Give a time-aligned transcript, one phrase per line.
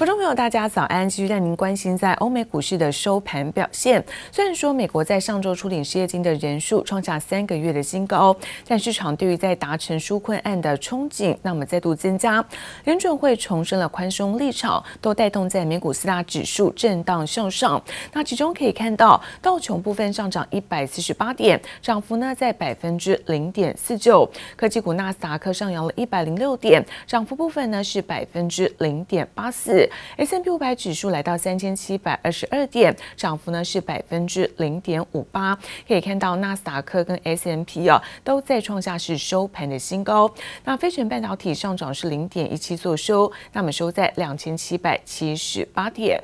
[0.00, 1.06] 观众朋友，大家早安！
[1.06, 4.02] 继续带您关心在欧美股市的收盘表现。
[4.32, 8.34] 虽然说美国在上周初领失业金的人数创下三个月的新高，
[8.66, 12.42] 但市场对于在达成纾困案的憧憬，那么再度增加。
[12.84, 17.78] 联准会重申了宽松立场，都带动在美股四大指数震荡向上。
[18.14, 24.26] 那其中可以看到道琼部分上涨一百四十八点，涨幅呢在百分之零点四九。
[24.56, 29.86] 科技股纳斯达克上扬了一百零六点，涨幅部分呢是百分之零点八四。
[30.16, 35.58] S&P 五百指数来到三千七百二十二点，涨幅呢是百分之零点五八。
[35.86, 40.32] 可以看到纳斯达克跟 S&P 啊都在创下是收盘的新高。
[40.64, 46.20] 那飞全半导体上涨是零点一七做收，那么收在两千七百七十八点。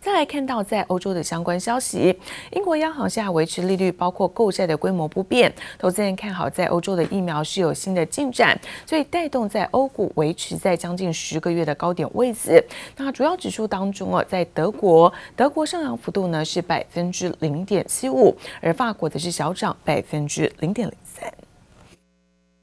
[0.00, 2.14] 再来看到，在欧洲的相关消息，
[2.52, 5.52] 英国央行现在维持利率，包括购债的规模不变。
[5.78, 12.62] 投资人看好，在欧洲的疫苗是有新的进展，所以带动在欧股维持在将近十个月的高点位置。
[12.96, 21.32] 那主要指数当中啊，在德国，德国上扬幅度呢是百分之零点七五，而法国则是小涨百分之零点零三。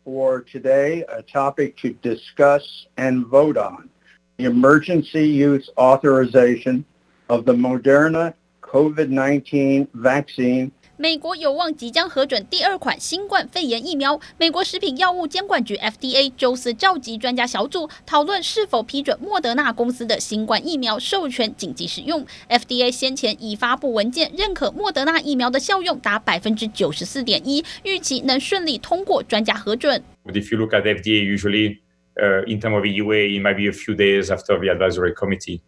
[0.03, 2.63] For today, a topic to discuss
[2.95, 3.89] and vote on
[4.37, 6.83] the emergency use authorization.
[7.31, 10.71] Of the Moderna COVID-19 vaccine.
[10.97, 14.19] 美国有望即将核准第二款新冠肺炎疫苗。
[14.37, 22.25] 美国食品药物监管局 FDA 周四召集专家小组讨论是否批准莫德纳公司的新冠疫苗授权紧急使用。
[22.49, 30.03] FDA 先前已发布文件认可莫德纳疫苗的效用达百分之九十四点一，预期能顺利通过专家核准。
[30.25, 31.77] But if you look at FDA, usually,
[32.17, 35.61] uh, in terms of EUA, it might be a few days after the advisory committee.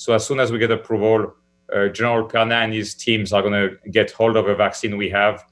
[0.00, 1.34] So as soon as we get approval,
[1.70, 5.10] uh, General Perna and his teams are going to get hold of a vaccine we
[5.10, 5.44] have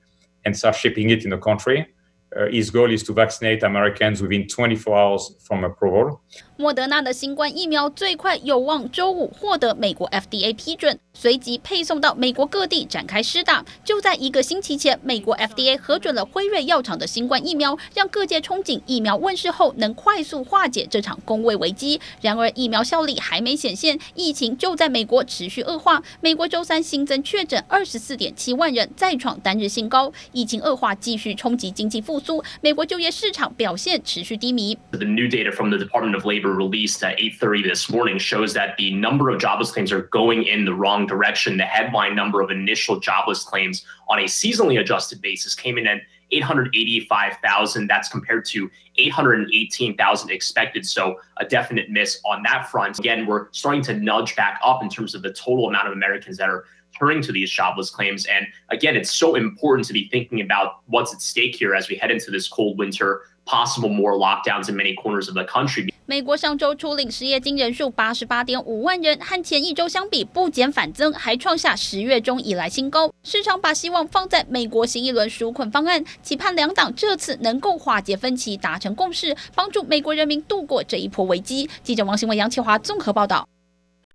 [0.47, 1.87] and start shipping it in the country.
[2.35, 6.23] Uh, his goal is to vaccinate Americans within 24 hours from approval.
[6.61, 13.65] 莫德纳的新冠疫苗最快有望周五获得美国 FDA 批准，随即配送到美国各地展开施打。
[13.85, 22.01] 就在一个星期前，美国 FDA 核准了辉瑞药厂的新冠疫苗，让各界憧憬疫苗问世后能快速化解这场公卫危机。
[22.21, 26.03] 然而，疫苗效力还没显现，疫情就在美国持续恶化。
[26.21, 30.13] 美国周三新增确诊二十四点七万人，再创单日新高。
[30.33, 34.77] 疫情恶化继续冲击经济复苏，美国就业市场表现持续低迷。
[34.91, 38.93] The new data from the Department of Labor released at 8:30 this morning shows that the
[38.95, 41.57] number of jobless claims are going in the wrong direction.
[41.57, 46.01] The headline number of initial jobless claims on a seasonally adjusted basis came in at
[46.31, 47.87] 885,000.
[47.87, 50.87] That's compared to 818,000 expected.
[50.87, 52.99] So a definite miss on that front.
[52.99, 56.37] Again, we're starting to nudge back up in terms of the total amount of Americans
[56.37, 56.65] that are
[56.99, 58.27] turning to these jobless claims.
[58.27, 61.97] And again, it's so important to be thinking about what's at stake here as we
[61.97, 65.89] head into this cold winter, possible more lockdowns in many corners of the country.
[66.11, 73.13] 美国上周初领失业金人数八十八点五万人，和前一周相比不减反增，还创下十月中以来新高。
[73.23, 81.69] 市场把希望放在美国新一轮纾困方案，期盼两党这次能够化解分歧，达成共识，帮助美国人民度过这一波危机。
[81.83, 83.47] 记者王新文、杨启华综合报道。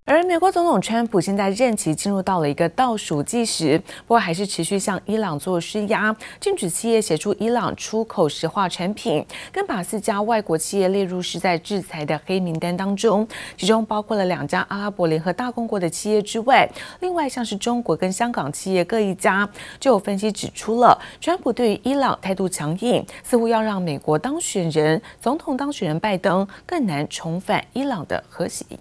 [0.06, 13.25] 而美国总统川普现在任期进入到了一个倒数计时，不过还是持续向伊朗做施压，禁止企业协助伊朗出口石化产品，更把四家外国企业列入是在制裁的黑名单当中，
[13.56, 16.69] 其中包括了两家阿拉伯联合大公国的企业之外，
[17.00, 19.50] 另外像是中国跟香港企业各一家。
[19.80, 28.78] 就有分析指出了，川普对于伊朗态度强硬，似乎要让美国当选人、总统当选人拜登更难重返伊朗的核协议。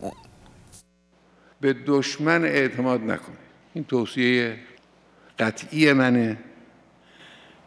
[1.61, 3.39] به دشمن اعتماد نکنید
[3.73, 4.57] این توصیه
[5.39, 6.37] قطعی منه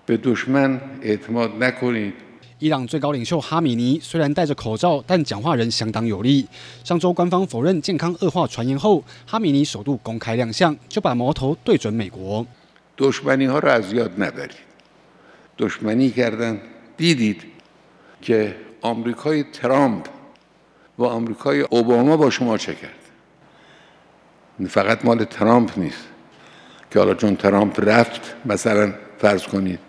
[0.07, 2.15] به دشمن اعتماد نکنید
[2.63, 6.47] 伊朗最高领袖哈米尼虽然戴着口罩，但讲话仍相当有力。
[6.85, 12.47] 上周官方否认健康恶化传言后，哈米尼首度公开亮相，就把矛头对准美国。
[12.99, 14.61] دشمنی ها را از یاد نبرید.
[15.59, 16.61] دشمنی کردن
[16.99, 17.43] دیدید
[18.21, 20.07] که آمریکای ترامپ
[20.99, 23.01] و آمریکای اوباما با شما چه کرد.
[24.70, 26.06] فقط مال ترامپ نیست.
[26.92, 29.80] که حالا چون ترامپ رفت مثلا فرض کنید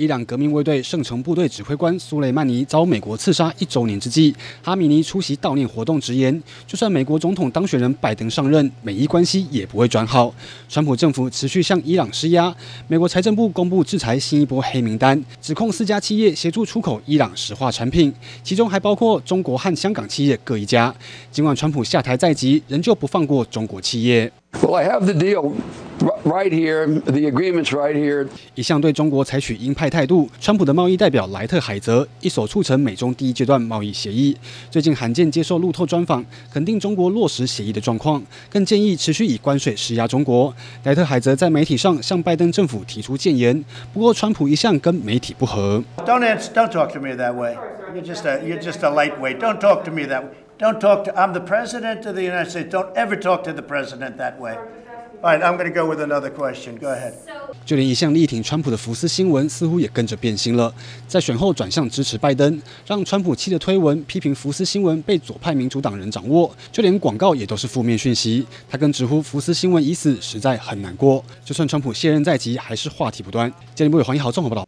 [0.00, 10.34] 伊朗革命卫队圣城部队指挥官苏雷曼尼遭美国刺杀一周年之际，哈米尼出席悼念活动，直言：就算美国总统当选人拜登上任，美伊关系也不会转好。
[10.70, 12.56] 川普政府持续向伊朗施压，
[12.88, 18.10] 美国财政部公布制裁新一波黑名单，指控四家企业协助出口伊朗石化产品，
[18.42, 20.94] 其中还包括中国和香港企业各一家。
[21.30, 24.32] 尽管川普下台在即，仍旧不放过中国企业。
[24.62, 25.54] Well, I have the deal.
[26.24, 28.26] Right here, the agreement's right here.
[28.54, 34.36] 一向对中国采取鹰派态度，川普的贸易代表莱特海泽一手促成美中第一阶段贸易协议。
[34.70, 40.54] 最近罕见接受路透专访，肯定中国落实协议的状况，更建议持续以关税施压中国。
[40.84, 43.62] 莱特海泽在媒体上向拜登政府提出建言，
[43.92, 45.82] 不过川普一向跟媒体不和。
[46.06, 47.56] Don't answer, don't talk to me that way.
[47.94, 49.38] You're just a, you're just a lightweight.
[49.38, 50.39] Don't talk to me that way.
[50.60, 51.12] Don't talk to.
[51.18, 52.70] I'm the president of the United States.
[52.70, 54.58] Don't ever talk to the president that way.
[55.22, 56.76] All right, I'm going to go with another question.
[56.78, 57.14] Go ahead.
[57.64, 60.70] 就连一向力挺川普的福斯新闻似乎也跟着变心了，
[61.08, 68.46] 在选后转向支持拜登，让川普气的推文批评福斯新闻被左派民主党人掌握，就连广告也都是负面讯息。
[68.68, 71.24] 他更直呼福斯新闻已死，实在很难过。
[71.42, 73.50] 就算川普卸任在即，还是话题不断。
[73.74, 74.66] 经济部黄一豪综合报道。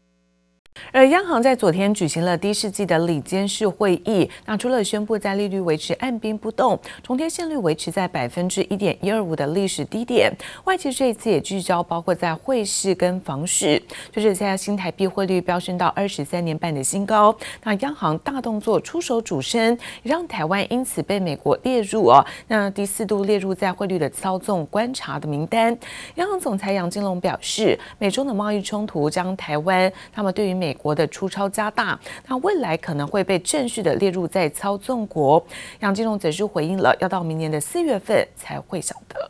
[0.90, 10.32] 而央行在昨天举行了第一世纪的里监事会议，那除了宣布在利率维持按兵不动，重贴现率维持在百分之一点一二五的历史低点，
[10.64, 25.76] 外界这一次也聚焦包括在汇市跟房市，就是现在新台币汇率飙升到二十三年半的新高，那央行大动作出手主升，也让台湾因此被美国列入哦，那第四度列入在汇率的操纵观察的名单。
[26.16, 31.98] 央行总裁杨金龙表示，美中的贸易冲突将台湾那么对于美国的出超加大，
[32.28, 35.44] 那未来可能会被正式的列入在操纵国。
[35.80, 39.28] 杨金龙则是回应了，要到明年的四月份才会晓得。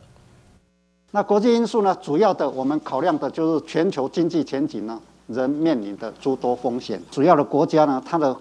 [1.09, 1.97] 那国际因素呢？
[2.03, 7.01] 主要的我们考量的就是全球经济前景呢，仍面临的诸多风险。
[7.09, 8.37] 主要的国家呢，它的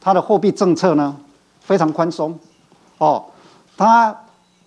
[0.00, 1.16] 它的货币政策呢
[1.58, 2.38] 非常宽松
[2.98, 3.24] 哦，
[3.76, 4.16] 它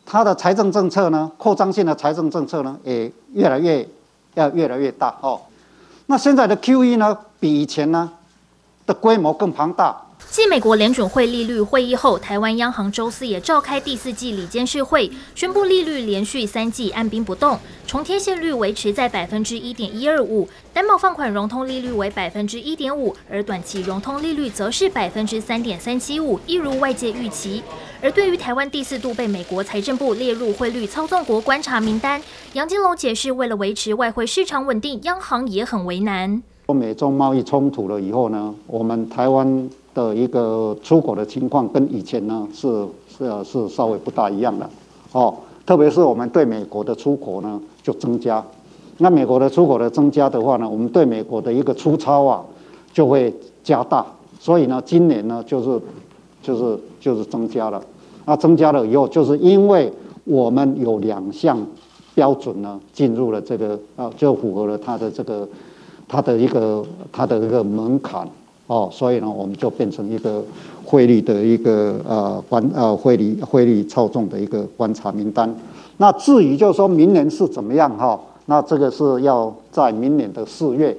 [0.05, 3.87] 它的财政政策呢，扩张性的财政政策呢也越来越
[4.33, 5.39] 要越来越大哦。
[6.11, 8.11] 那现在的 QE 呢，比以前呢
[8.85, 10.05] 的规模更庞大。
[10.29, 17.57] 继美国联准会利率会议后，台湾央行周四也召开第四季理监事会，宣布利率连续三季按兵不动，
[17.87, 27.63] 重贴现率维持在百分之一点一二五，担保放款融通利率为百分之一点五，而短期融通利率则是百分之三点三七五，一如外界预期。
[28.01, 32.21] 而对于台湾第四度被美国财政部列入汇率操纵国观察名单，
[32.53, 36.43] 杨金龙解释，为了维持外汇市场稳定，央行也很为难。
[36.69, 44.69] 中美中贸易冲突了以后呢，我们台湾的一个出口的情况跟以前呢是是是稍微不大一样的。
[45.11, 45.33] 哦，
[45.65, 48.45] 特别是我们对美国的出口呢就增加，
[48.99, 52.45] 那美国的出口的增加的话呢，我们对美国的一个出超啊
[52.93, 53.33] 就会
[53.63, 54.05] 加大，
[54.39, 55.81] 所以呢，今年呢就是。
[56.41, 57.83] 就是就是增加了，
[58.25, 59.91] 那增加了以后，就是因为
[60.23, 61.59] 我们有两项
[62.15, 65.45] 标准呢，进入了这个啊，就符合了它的这个
[66.09, 68.27] 它的一个它的一个门槛
[68.67, 70.43] 哦，所以呢，我们就变成一个
[70.83, 75.55] 汇率的一个呃观呃汇率汇率操纵的一个观察名单。
[75.97, 80.97] 那至于就是说明年是怎么样哈，那这个是要在明年的四月。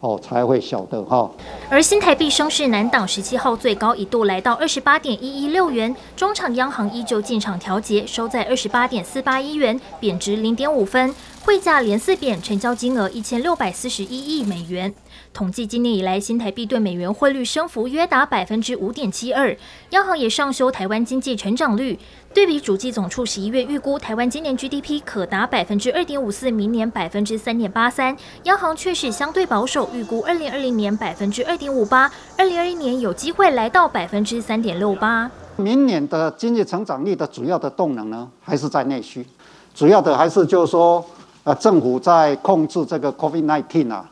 [0.00, 1.30] 哦，才会晓得哈。
[1.70, 11.14] 而新台币升势难挡，十七号最高一度来到二十八点一一六元，中场央行依旧进场调节，收在二十八点四八一元，贬值零点五分。
[11.44, 14.94] 汇价连四贬，成交金额一千六百四十一亿美元。
[15.34, 19.54] 统计今年以来，新台币对美元汇率升幅约达百分之五点七二。
[19.90, 21.98] 央行也上修台湾经济成长率，
[22.32, 28.16] 对比主计总处十一月预估，台湾今年 GDP 可达百分之二点五四，明年百分之三点八三。
[28.44, 35.30] 央行却是相对保守，预估二零二零年百分之二点五八，二零二一年有机会来到百分之三点六八。
[35.56, 39.26] 明年的经济成长率的主要的动能呢，还是在内需，
[39.74, 41.04] 主要的还是就是说。
[41.44, 44.10] 啊，政府在控制这个 COVID-19 啊，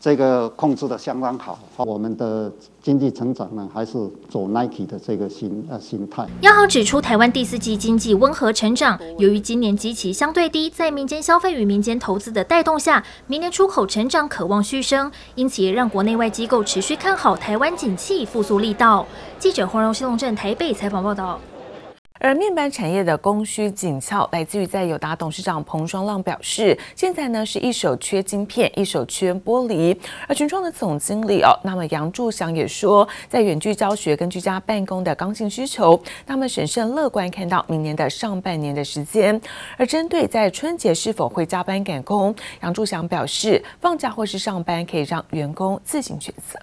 [0.00, 1.58] 这个控制的相当好。
[1.78, 3.94] 我们的经济成长呢，还是
[4.30, 6.24] 走 Nike 的这个心呃心态。
[6.42, 19.04] 央行指出，台湾第四季经济温和成长，由于今年基期相对低，在民间消费与民间投资的带动下，明年出口成长可望续升，因此也让国内外机构持续看好台湾景气复苏力道。
[19.40, 21.40] 记者黄荣兴龙镇台北采访报道。
[22.20, 29.96] 而面板产业的供需紧俏，来自于在友达董事长彭双浪表示，现在呢是一手缺晶片，一手缺玻璃。
[30.26, 39.40] 而群创的总经理哦，那么杨柱祥也说，在远距教学跟居家办公的刚性需求，那么审慎乐观看到明年的上半年的时间。
[39.76, 46.58] 而针对在春节是否会加班赶工，杨柱祥表示，放假或是上班可以让员工自行选择。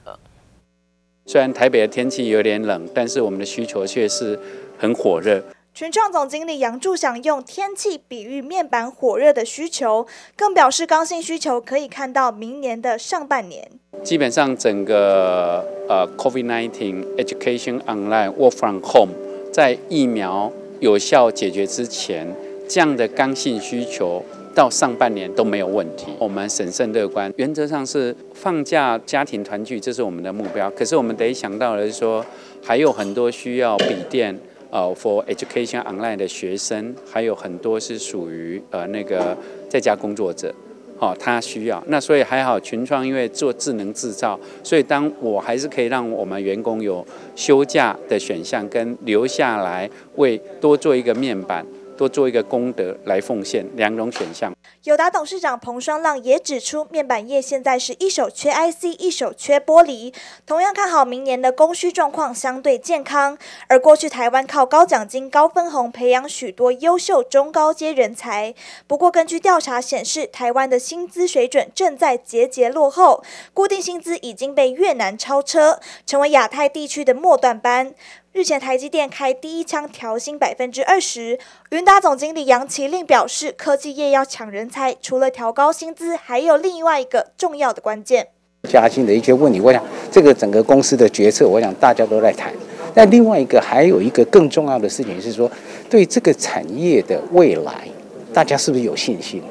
[1.25, 4.37] 虽然台北的天气有点冷，但是我们的需求却是。
[4.77, 5.43] 很火热。
[5.73, 13.69] 群创总经理杨柱祥用天气比喻面板火热的需求，更表示刚性需求可以看到明年的上半年。
[14.01, 19.11] 基本上整个呃 COVID-19 education online work from home，
[19.51, 22.33] 在疫苗有效解决之前，
[22.69, 26.13] 这样的刚性需求到上半年都没有问题。
[26.19, 30.69] 我们审慎乐观，原则上是放假家庭团聚，这是我们的目标。
[30.71, 32.25] 可是我们得想到的是说，
[32.63, 39.37] 还有很多需要笔电呃 for education online 的学生，还有很多是属于呃那个
[39.69, 40.53] 在家工作者。
[40.97, 47.05] 哦，他需要那，所以还好，群创因为做智能制造，所以当我还是可以让我们员工有
[47.35, 51.65] 休假的选项，跟留下来为多做一个面板。
[51.97, 54.53] 多做一个功德来奉献，两种选项。
[54.83, 60.13] 友达董事长彭双浪也指出，面板业现在是一手缺 IC，一手缺玻璃，
[60.45, 63.35] 同样看好明年的供需状况相对健康。
[63.67, 68.53] 而过去台湾靠高奖金、高分红培养许多优秀中高阶人才，
[68.85, 73.23] 不过根据调查显示，台湾的薪资水准正在节节落后，
[73.53, 77.95] 固定薪资已经被越南超车，成为亚太地区的末段班。
[78.35, 81.39] 日前，台积电开第一枪调薪百分之二十。
[81.69, 88.27] 云达总经理杨麒令表示，科技业要抢人才，除了调高薪资，还有另外一个重要的关键。
[88.67, 92.51] 加薪的一些问题，我想这个整个公司的决策，我想大家都在谈。
[92.93, 95.49] 但另外一个还有一个更重要的事情是说，
[95.89, 97.87] 对这个产业的未来，
[98.33, 99.41] 大家是不是有信心？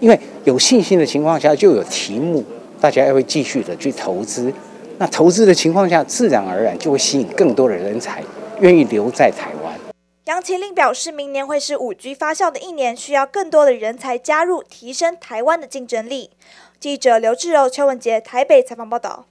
[0.00, 2.42] 因为有信心的情况下，就有题目，
[2.80, 4.50] 大家还会继续的去投资。
[5.00, 8.22] 那投资的情况下，自然而然就会吸引更多的人才
[8.60, 9.74] 愿意留在台湾。
[10.26, 16.32] 杨麒麟表示，明年会是五 G 发酵的一年，需要更多的人才加入，提升台湾的竞争力。
[16.78, 19.24] 记者刘志柔、邱文杰台北采访报道。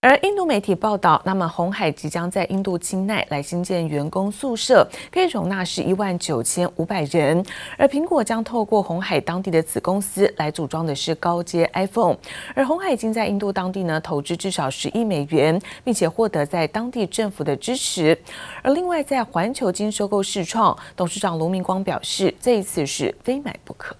[0.00, 7.44] 而印度媒体报道，那么红海即将在印度钦奈来新建员工宿舍，可以容纳是一万九千五百人。
[7.76, 12.16] 而苹果将透过红海当地的子公司来组装的是高阶 iPhone。
[12.54, 18.16] 而红海已经在印度当地呢投资至少十亿美元，并且获得在当地政府的支持。
[18.62, 23.96] 而另外，在环球金收购世创，董事长卢明光表示，这一次是非买不可。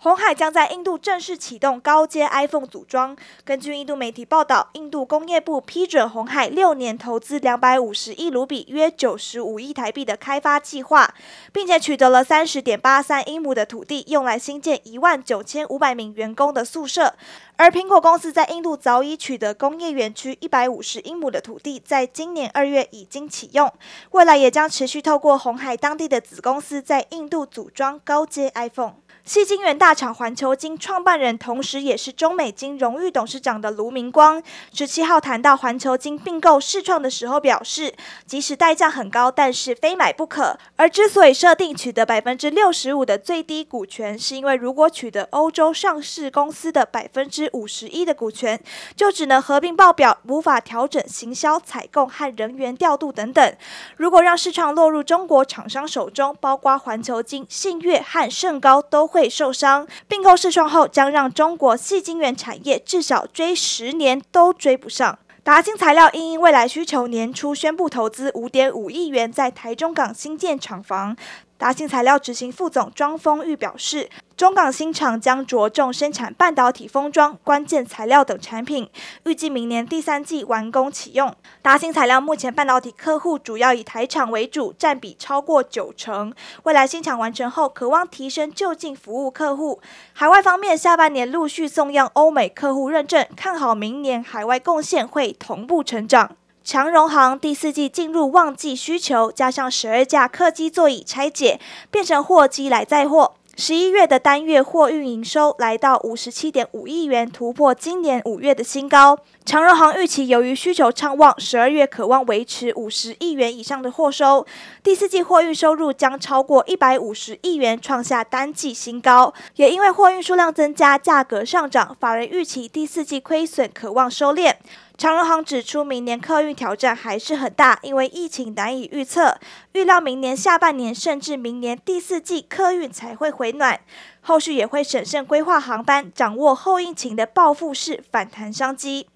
[0.00, 3.16] 鸿海将在印度正式启动高阶 iPhone 组装。
[3.44, 11.12] 根据印度媒体报道，印度工业部批准鸿海六年投资两百五十亿卢比（约九十五亿台币）的开发计划，
[11.52, 17.14] 并且取得了三十点八三英亩的土地，用来新建一万九千五百名员工的宿舍。
[17.56, 23.68] 而苹果公司在印度早已取得工业园区一百五十英亩的土地，在今年二月已经启用，
[24.12, 28.94] 未来也将持续透过鸿海当地的子公司在印度组装高阶 iPhone。
[29.28, 34.42] 矽晶圆大厂环球金创办人，同时也是中美金荣誉董事长的卢明光，
[34.72, 37.92] 十七号谈到环球金并购世创的时候表示，
[38.24, 40.58] 即使代价很高，但是非买不可。
[40.76, 48.58] 而之所以设定取得百分之六十五的最低股权，是因为如果取得欧洲上市公司的百分之五十一的股权，
[48.96, 53.54] 就只能合并报表，无法调整行销、采购和人员调度等等。
[53.98, 59.17] 如果让世创落入中国厂商手中，包括环球金、信越和盛高都会。
[59.18, 65.18] 会受伤，并购试创后将让中国细晶圆产业至少追十年都追不上。
[65.42, 71.16] 达兴材料因应未来需求，年初宣布投资五点五亿元在台中港新建厂房。
[71.56, 74.08] 达兴材料执行副总庄丰玉表示，
[74.38, 78.88] 中港新厂将着重生产半导体封装、关键材料等产品，
[79.24, 81.34] 预计明年第三季完工启用。
[81.60, 86.32] 达新材料目前半导体客户主要以台厂为主，占比超过九成。
[86.62, 89.80] 未来新厂完成后，可望提升就近服务客户。
[90.12, 96.36] 海外方面，下半年陆续送样欧美客户认证，看好明年海外贡献会同步成长。
[96.62, 101.58] 长荣航第四季进入旺季需求，加上十二架客机座椅拆解，
[101.90, 103.34] 变成货机来载货。
[103.60, 109.18] 十一月的单月货运营收来到五十七点五亿元，突破今年五月的新高。
[109.44, 114.46] 长荣航预期，由于需求畅旺，十二月可望维持五十亿元以上的货收。
[114.84, 119.34] 第四季货运收入将超过一百五十亿元，创下单季新高。
[119.56, 124.54] 也因为货运数量增加，价格上涨，法人预期第四季亏损可望收敛。
[124.98, 129.38] 长荣航指出，明年客运挑战还是很大，因为疫情难以预测。
[129.70, 133.78] 预料明年下半年甚至明年第四季客运才会回暖，
[134.20, 139.06] 后续也会审慎规划航班，掌握后疫情的报复式反弹商机。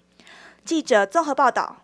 [0.63, 1.82] 记者综合报道。